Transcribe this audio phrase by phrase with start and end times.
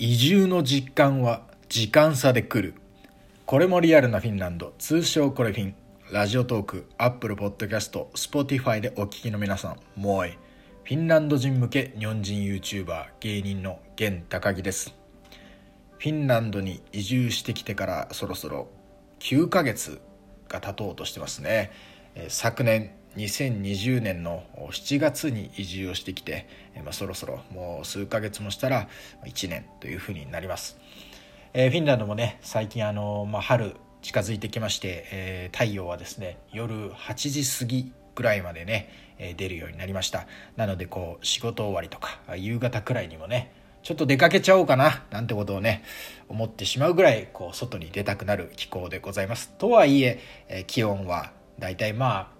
[0.00, 2.74] 移住の実感は時間差で来る。
[3.46, 4.72] これもリアルなフィンランド。
[4.78, 5.74] 通称これフィン。
[6.12, 14.94] Radiotalk Apple Podcast Spotify でお聞きの皆さん Moi フィンランド人向け日本人 YouTuber 芸人の玄高木です。
[15.98, 18.68] フィンランドに移住してきてからそろそろ
[19.18, 20.00] 9ヶ月
[20.48, 21.72] が経とうとしてますね。
[22.28, 26.46] 昨年2020年の7月に移住をしてきて、
[26.84, 28.88] まあ、そろそろもう数ヶ月もしたら
[29.24, 30.78] 1年というふうになります、
[31.52, 40.26] えー、フィンランドもね最近あの、まあ、春近づいてきまして、えー、太陽はですね夜8時過ぎぐらいまでね、えー、出るようになりました。
[40.56, 43.52] なのでこう仕事終わりとか夕方くらいにもね
[43.82, 45.84] ちょっと出かけちゃおうかななんてことをね
[46.28, 49.50] 思ってしまうぐらいこう外に出たくなる気候でございます。
[49.58, 52.37] とはいええー、気温はだいたいまあ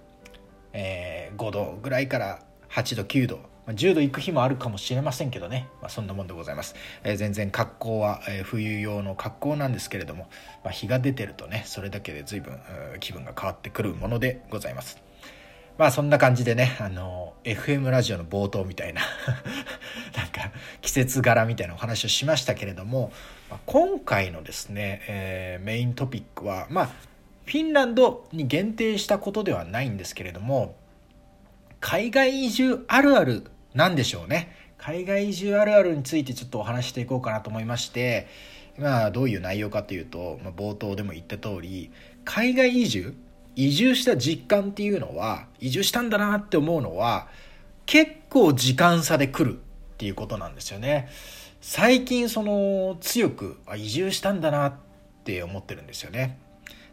[0.72, 2.40] えー、5度ぐらいから
[2.70, 3.58] 8度9度。
[3.68, 10.30] 10度行く日もあるかもしれませんけどね、まあ、そんなもんでございます、えー、全然格好は、えー、冬用の格好なんですけれども、
[10.64, 12.58] まあ、日が出てるとねそれだけで随分
[13.00, 15.02] 気分が変わってくるものでございます。
[15.76, 19.00] まあそんな感じでねあの FM ラジオの冒頭みたいな
[20.16, 23.12] なんか季節柄みたいなお話をしましたけれども、
[23.64, 26.90] 今回のですね、えー、メイントピックはまあ
[27.48, 30.76] フィンランドに限定したことではないんですけれども
[31.80, 34.54] 海外移住あるあるなんでしょうね。
[34.76, 38.28] 海外移住あるあるについてちょっとお話していこうかなと思いまして
[38.78, 41.90] まあどういう内容かというと、まあ、冒頭でも言った通り
[42.26, 43.14] 海外移住
[43.56, 47.28] 移住した実感っていうのは移住したんだなって思うのは
[47.86, 49.60] 結構時間差で来るっ
[49.96, 51.08] ていうことなんですよね。
[51.62, 54.74] 最近その強くあ移住したんだなっ
[55.24, 56.38] て思ってるんですよね。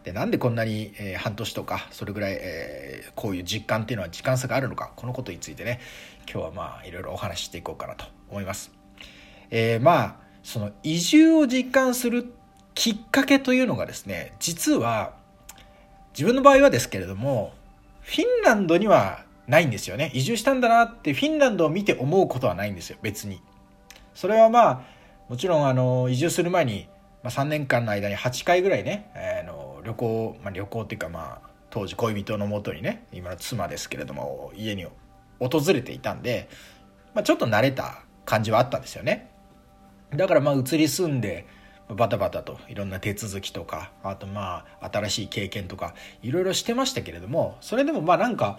[0.06, 5.80] でなんでこんなに、えー、半年とかそれぐらい、えー、こういう実感っていうのは時間差があるのかこのことについてね
[6.31, 8.72] 今日はまあいろいろお話ししていこうかなと思います。
[9.50, 12.31] えー、まあその移住を実感する
[12.76, 15.14] きっかけというのがですね実は
[16.14, 17.53] 自分の場合はですけれども
[18.02, 23.42] フィンランドにはないんですよね移住したんだなってフィンランドを見て思うことはないんですよ別に
[24.14, 24.82] それはまあ
[25.30, 26.88] もちろんあの移住する前に、
[27.23, 29.34] ま、3年間の間に8回ぐらいね、え、
[29.85, 34.85] 旅行、まあ、旅行っていうかまあ当時恋人のもとにね今の妻ですけれども家に
[35.39, 36.49] 訪れていたんで、
[37.13, 39.31] まあ、ちょっと慣れた感じはあったんですよね。
[40.15, 41.45] だからまあ移り住んで
[41.89, 48.57] バタバタといろんな手続きとかあとまあ新しい経験とかいろいろしてましたけれどもそれでもまあなんか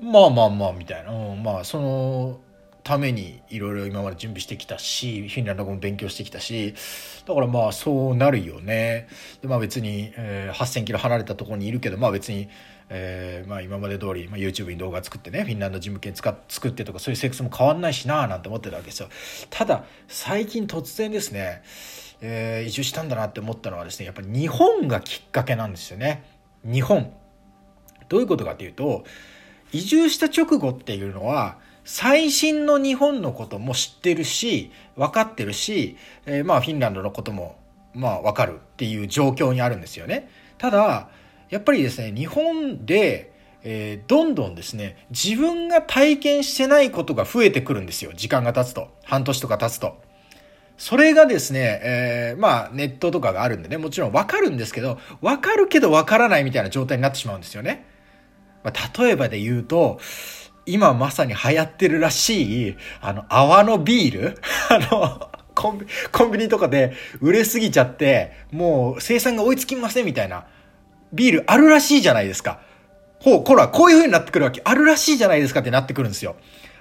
[0.00, 2.40] まあまあまあみたいな、うん、まあその
[2.84, 6.74] ためにいろいろ今まで準備してきたしフィンランド語も勉強してきたし
[7.26, 9.08] だからまあそうなるよね。
[9.40, 12.50] でまあ別に、えー、8,000キロ離れたところにいるけどまあ別に、
[12.90, 19.08] えーまあ、今まで通り、まあ、YouTube に動画作ってねフィンランド事務権作ってとかそういうセックスも変わんないしななんて思ってたわけですよ。
[19.48, 21.62] ただ最近突然ですね、
[22.20, 26.22] えー、移住したんだなって思ったのはですねやっぱり日本がきっかけなんですよね。
[26.64, 27.14] 日本。
[28.10, 29.04] どういうことかというと
[29.72, 35.96] 移住した直後っていうのは最新の日本のことも知ってるし、分かってるし、
[36.26, 37.56] えー、まあフィンランドのことも
[37.94, 40.28] まあ分かるっていう状況にあるんですよね。
[40.58, 41.08] ただ、
[41.50, 48.12] やっぱりですね、日本で、えー、どんどんですね、自分が体験してないことが増えてくるんですよ。
[48.14, 48.88] 時間が経つと。
[49.04, 50.02] 半年とか経つと。
[50.76, 57.86] それがですね、えー、まあネットとかがあるんでね、もちろんわかるんですけど、わかるけどわからないみたいな状態になってしまうんですよね。
[58.64, 60.00] まあ、例えばで言うと、
[60.66, 64.38] 今まさに流行ってるらしい、あの、泡のビール
[64.70, 70.44] あの、コンビ、コンビニとかで売れすぎちゃって、もう生産が追いつきませんみたいな、
[71.12, 72.60] ビールあるらしいじゃないですか。
[73.20, 74.60] ほう、ほら、こういう風になってくるわけ。
[74.64, 76.36] あるらしいじゃないですかってなってくるんですよ。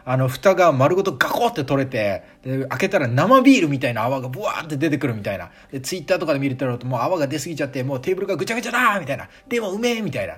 [0.05, 5.51] あの、蓋が丸ごとガコって取れて、で、開けたら生ビールみたいな泡がブワーって出てくるみたいな。
[5.71, 9.29] で、ツイッターとかで見ると、もう泡が出すぎちゃって、もうテーブルがぐちゃぐちゃだみたいな。
[9.47, 10.35] でもうめえみたいな。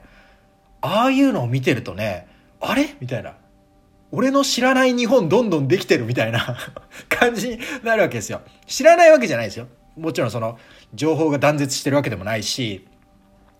[0.81, 2.27] ああいうのを見てるとね、
[2.69, 2.95] あれ？
[2.99, 3.35] みたいな。
[4.11, 6.57] 俺の知らない日本どんどんできてるみたいな
[7.09, 8.41] 感じになるわけですよ。
[8.65, 9.67] 知らないわけじゃないですよ。
[9.97, 10.57] もちろんその
[10.93, 12.87] 情報が断絶してるわけでもないし、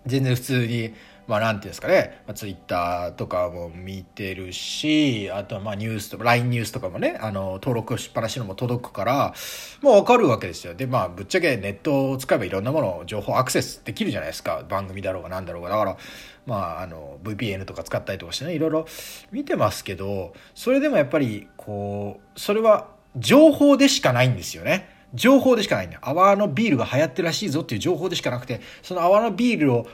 [0.06, 0.94] 全然普通に
[1.28, 9.34] まあなんていうんですかね、まあ、ツイッターとかも見てるし、あとはまあニュースとか、LINE ニュースとかもね、あの、登録しっぱなしのも届くから、
[9.82, 10.76] もうわかるわけですよ。
[10.76, 14.64] で、まあぶっちゃけネットを使えばいろんなもの、情報アクセスできるじゃないですか。
[14.68, 15.70] 番組だろうが何だろうが。
[15.70, 15.98] だから、
[16.46, 18.86] まああの、VPN とか使ったりとかしてね、いろいろ
[19.32, 24.94] 見てますけど、それでもやっぱり、こう、それは情報でしかないんですよね。
[25.16, 26.00] 情報でしかないんだ。
[26.02, 29.88] 泡のビールが流行ってるらしいぞっていう情報でしかなくて、その泡のビールを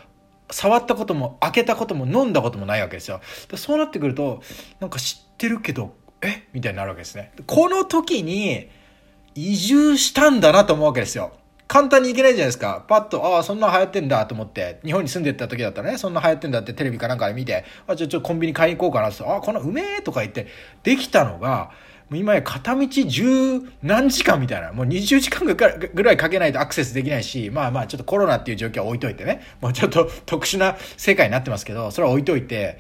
[0.52, 3.22] 触ったことも開けたことも飲んだこともないわけですよ。
[3.56, 4.42] そうなってくると、
[4.80, 6.48] なんか知ってるけど、え？
[6.54, 7.32] みたいになるわけですね。
[7.48, 8.70] この時に
[9.34, 11.34] 移住したんだなと思うわけですよ。
[11.68, 12.84] 簡単にいけないじゃないですか。
[12.86, 20.48] パッと、ああ、そんな流行ってんだと思って、日本に住んでった時だったらね、そんな流行ってんだってテレビかなんかで見て、あ、ちょ、ちょ、コンビニ買いに行こうかなって、あ、このうめえとか言って、
[20.84, 21.72] できたのが、
[22.12, 32.80] もう今や片道十何時間みたいな、もう20時間ぐらいかけないとアクセスできないし、まあまあちょっとコロナっていう状況は置いといてね、もうちょっと特殊な世界になってますけど、それは置いといて、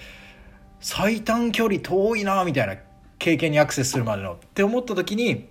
[0.81, 2.75] 最短距離遠いなみたいな
[3.19, 5.47] 経験にアクセスするまでのって思った時に、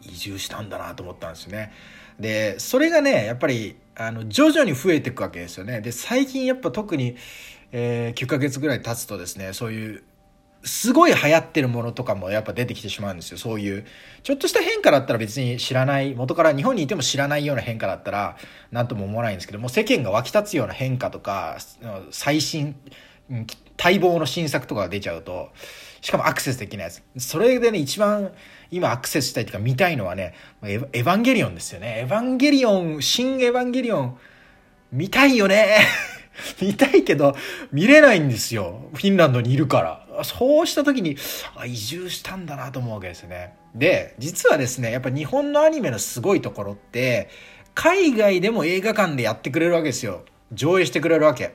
[0.00, 1.72] 移住したんだなと思ったんですよね。
[2.18, 5.82] で、それがね、やっぱり、あの、徐々に増えていくわけですよね。
[5.82, 7.16] で、最近やっぱ特に、
[7.72, 10.02] えー、9ヶ月ぐらい経つとですね、そういう、
[10.62, 13.38] すごい流行ってるものとかもやっぱ出てきてしまうんですよ。
[13.38, 13.86] そういう、
[14.22, 18.36] ちょっとした変化だったら別に知らない、元から日本にいても知らないような変化だったら、
[18.70, 21.58] なんとも思わないんですけども、世間が湧き立つような変化とか、
[22.10, 22.76] 最新、
[23.82, 25.50] 待望の新作とかが出ちゃうと、
[26.02, 27.02] しかもアクセスできないやつ。
[27.18, 28.32] それでね、一番
[28.70, 32.00] 今アクセスしたいというか見たいのはね、エヴァンゲリオンですよね。
[32.00, 34.18] エヴァンゲリオン、新エヴァンゲリオン、
[34.92, 35.78] 見たいよね。
[36.60, 37.36] 見たいけど、
[37.72, 38.88] 見れないんですよ。
[38.94, 40.24] フィンランドにいるから。
[40.24, 41.16] そうした時に、
[41.56, 43.54] あ、移住したんだなと思うわけですね。
[43.74, 47.28] で、実はですね、やっぱ日本のアニメのすごいところって、
[47.74, 50.24] 海外でも映画館でやってくれるわけですよ。
[50.52, 51.54] 上映してくれるわけ。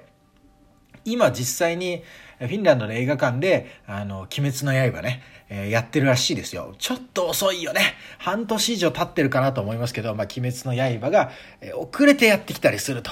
[1.03, 2.03] 今実際に
[2.39, 6.75] フィンランドの映画館で、あの、鬼滅の刃ね、えー、やってるらしいですよ。
[6.79, 7.95] ちょっと遅いよね。
[8.17, 11.31] 半年以上経ってるかなと思いますけど、まあ、鬼滅の刃が、
[11.61, 13.11] えー、遅れてやってきたりすると。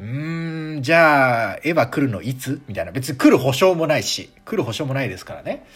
[0.00, 2.62] うーん、じゃあ、エヴァ来るのいつ？
[2.66, 2.92] みたいな。
[2.92, 5.66] 別に来る保証もないし、来る保証もないですからね。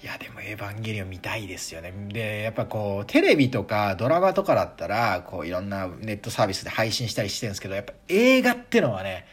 [0.00, 1.92] いや、でもエヴァンゲリオン見たいですよね。
[2.08, 9.26] で、やっぱこう、テレビとかドラマとかだったら、こう、いろんなネットサービスで配信したりしてるんですけど、やっぱ映画ってのはね、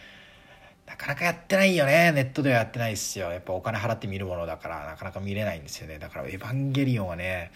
[0.87, 2.11] なかなかやってないよね。
[2.13, 3.31] ネットではやってないですよ。
[3.31, 5.99] やっぱお金払って見るものだから、なかなか見れないんですよね。
[5.99, 7.51] だから、エヴァンゲリオンはね、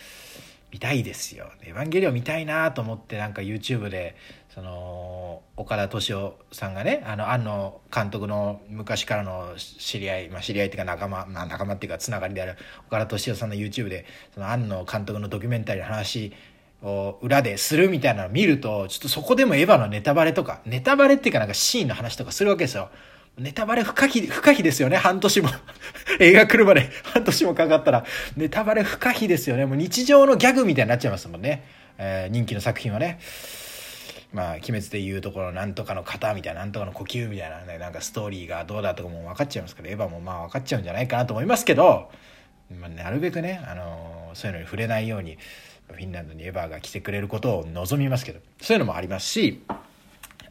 [0.71, 1.51] 見たいですよ。
[1.63, 4.15] エヴァンゲリオン見たいなと思って、なんか YouTube で、
[4.53, 12.57] その、岡田敏夫さんがね、あの、庵野監督の昔からの知り合い、まあ知り合いっていうか仲間、まあ仲間っていうかつながりである
[12.87, 16.33] 岡田敏夫さんの YouTube で、その庵野監督のドキュメンタリーの話
[16.83, 22.89] を裏でするみたいなのを見ると、ちょっとそこでもエヴァのネタバレとか、ネタバレっていうかなんかシーンの話とかするわけですよ。
[23.37, 24.97] ネタバレ不可避、不可避ですよね。
[24.97, 25.49] 半年も
[26.19, 28.05] 映画来るまで半年もかかったら、
[28.35, 29.65] ネタバレ不可避ですよね。
[29.65, 31.63] もう日常のギャグみたいになっちゃいますもんね。
[31.97, 33.19] えー、人気の作品はね。
[34.33, 42.09] まあ、鬼滅でいうところ、なんとかの型みたいな、なんとかの呼吸みたいなね、なんかストーリーがどうだとかも分かっちゃいますから、エヴァもまあ分かっちゃうんじゃないかなと思いますけど、
[42.79, 45.37] まあ、なるべくね、あのー、そういうのに触れないように、
[45.91, 49.61] フィンランドにエヴァが来てくれることを望みますけど、そういうのもありますし、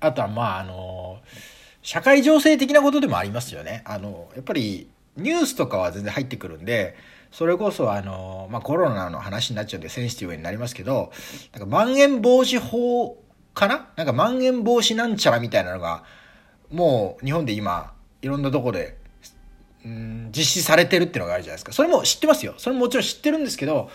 [0.01, 3.83] あとはまあ、あのー社会情勢的なことでもありますよね。
[3.87, 6.95] あの、やっぱりニュースとかは全然入ってくるんで、
[7.33, 11.13] それこそあの、まあ、コロナの話になっちゃうんでセンシティブになりますけど、
[11.53, 13.17] なんかまん延防止法
[13.55, 13.89] かな？
[13.97, 16.05] なんかまん延防止なんちゃらみたいなのが、
[16.71, 17.93] もう日本で今、
[18.23, 18.97] いろんなとこで、
[19.85, 21.73] うん、実施されてるっていうのがあるじゃないですか。
[21.73, 22.55] それも知ってますよ。
[22.59, 23.91] それももちろん知ってるんですけど、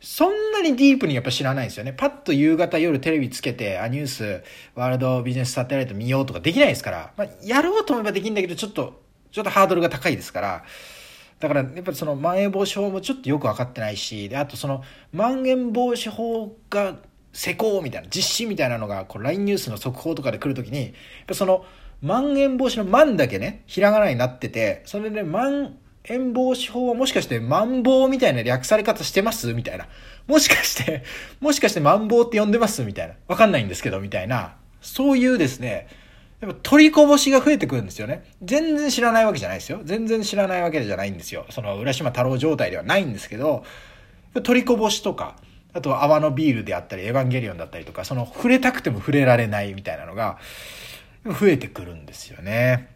[0.00, 1.92] そんなにディープにやっぱ知らないんですよね。
[1.92, 4.42] パッと夕方夜テレビつけて、あ、ニュース、
[4.74, 9.00] ワールドビジネスサテライト見ようとかできないですから、まあ、やろうと思えばできるんだけど、ちょっと、
[9.30, 10.64] ちょっとハードルが高いですから、
[11.38, 14.82] だから、やっぱりその、まん延防止法もちょっとよく分かってないし、で、あとその、
[15.12, 16.96] まん延防止法が
[17.32, 20.92] 施行みたいな、実施みたいなのが、こう、LINE ニュースの速報とかで来るときに、やっ
[21.26, 21.64] ぱその、
[22.00, 29.86] まん延防止のまんだけね、ひらがなになってて、それで、まん延防止法はもしかしてマンボウみたいな略され方してますみたいな。
[30.26, 31.04] もしかして、
[31.40, 33.14] もしかしてマンボウって呼んでますみたいな。
[33.28, 34.56] わかんないんですけど、みたいな。
[34.80, 35.86] そういうですね、
[36.40, 38.24] やっぱ取りこぼしが増えてくるんですよね。
[38.42, 39.80] 全然知らないわけじゃないですよ。
[39.84, 41.46] 全然知らないわけじゃないんですよ。
[41.50, 43.64] その浦島太郎状態ではないんですけど、
[44.42, 45.36] 取りこぼしとか、
[45.74, 50.38] あとは泡のビールであったり、エヴァンゲリオンだったりとか、その触れたくても触れられないみたいなのが、
[51.24, 52.90] 増えてくるんですよね。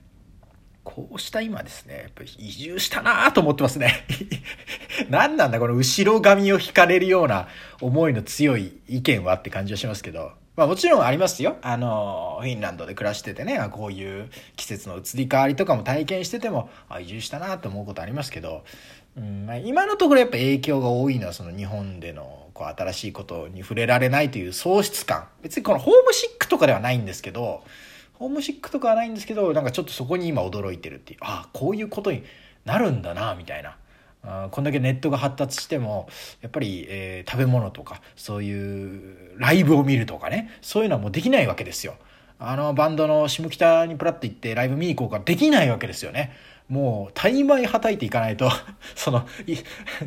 [0.85, 4.07] こうした今ですね、やっぱり移住したなぁと思ってますね。
[5.11, 7.49] 何なんだこの後ろ髪を引かれるような
[7.81, 10.33] 思いの強い意見はって感じはしますけど。
[10.55, 11.57] まあもちろんありますよ。
[11.61, 18.65] あの、フィンランドで暮らしててね、こういう季節の移り変わりとかも体験してても、あ移住したなと思うことありますけど、
[19.17, 25.29] うんまあ、今のところやっぱ影響が多いのはその日本でのこう新しいことに触れられないという喪失感。
[25.43, 27.65] 別にこのホームシックとかではないんですけど、
[28.15, 32.25] ホームシックとかはないんですけどなんかちょっとそこに今驚いてるっていうああこういうことに
[32.65, 33.77] なるんだなみたいな。
[34.23, 36.09] あこんだけネットが発達しても
[36.41, 41.95] やっぱり、えー、食べ物とかそういうライブを見るとかねそういうのはもうできないわけですよ。
[42.39, 46.33] あのバンドの下北にプラッと行ってライブ見に行こうかできないわけですよね。
[46.69, 48.51] もう、大枚はたいていかないと、
[48.97, 49.27] その、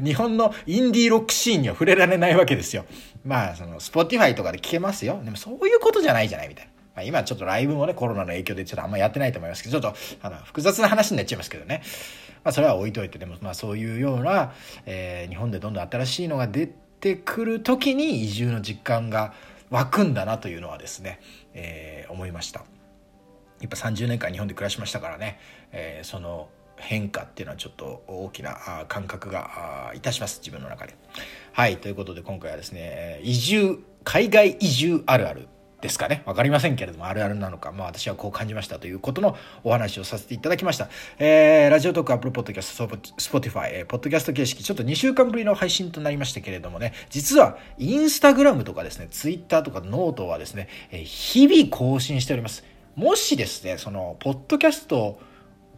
[0.04, 2.86] 日本のインディーロックシーンには触れられないわけですよ。
[3.26, 5.22] まあ、その、 Spotify とかで聞けますよ。
[5.24, 6.72] でもそういうことじゃないじゃないみたいな。
[6.96, 11.82] まあ、今ちょっとライブもね、コロナの影響でちょっとあんまやってないと思いますけど、ちょっと、あの、複雑な話になっちゃいますけどね。
[12.44, 14.54] まあ、それは置いといて、でも、まあ、そういうような、
[14.86, 16.68] えー、日本でどんどん新しいのが出
[17.00, 19.34] てくる時に移住の実感が
[19.70, 21.20] 湧くんだなというのはですね、
[21.54, 22.66] えー、思いました。
[23.62, 25.38] やっぱ30年間日本で暮らしましたからね、
[25.72, 30.96] えー、その変化っていうのはちょっと大きな感覚がいたします自分の中で。
[31.52, 35.48] はいということで今回はですね移住海外移住あるある
[35.82, 36.24] ですかね。
[36.26, 40.90] わかりませんけれども、あるあるなのか、まあ私はこう感じましたということのお話をさせていただきました。
[41.20, 52.66] えー、 Radiotalk、Apple Podcast、Spotify、えー、ポッドキャスト形式、ちょっと2週間ぶりの配信となりましたけれどもね、実は Instagram とかですね、 Twitter とかノートはですね、えー、日々更新しております。
[52.96, 55.22] もしですね、その、ポッドキャストを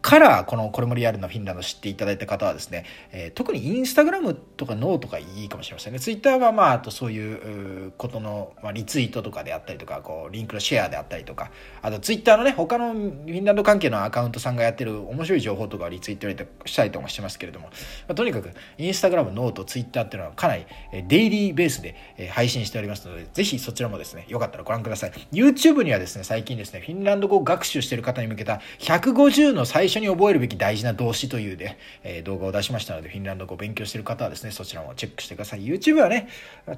[0.02, 6.00] からこのこれもリアルなフィンランド知っていただいた方はですね、えー、特に Instagram とかノーとかいいかもしれませんね。
[6.00, 17.66] ツイッターはまあ、あとそういうことの、まあ、リツイートとかであったりとか、こう、リンクのシェアであったりとか、あとツイッターのね、他のフィンランド関係のアカウントさんがやってる面白い情報とかをリツイートしたりとかしてますけれども、
[18.08, 20.66] まあ、とにかくインスタグラム、ノート、ツイッターっていうのはかなり
[21.06, 21.94] デイリーベースで
[22.32, 25.12] 配信しておりますので、ぜひそちらもですね、よかったらご覧ください。
[25.32, 35.64] YouTube にはですね、最近ですね、フィンランド語学習してる方に向けた150の最初に覚えるべき大事な動詞というで、えー、動画を出しましたので、フィンランド語を勉強している方はですね、そちらもチェックしてください。
[35.66, 36.28] YouTube はね、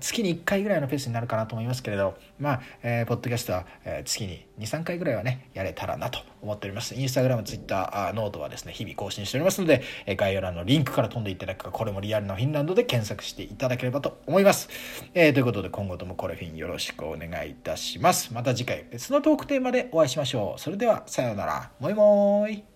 [0.00, 6.94] 月に1回ぐらいのペースになるかなと思いますけれど、まあ、えー、ポッドキャストは、えー、月に2、3回ぐらいはね、やれたらなと思っております。
[6.94, 14.68] インスタグラム、ツイッター、ノートはですね、日々更新しておりますので、え概要欄のリンクから飛んでいただくか、これもリアルなフィンランドで検索していただければと思います。
[15.14, 18.33] え、ということで、今後ともこれフィンよろしくお願いいたします。
[18.33, 20.61] また次回別のトークテーマでお会いしましょう。
[20.61, 21.71] それでは、さようなら。
[21.80, 22.73] もいもーい。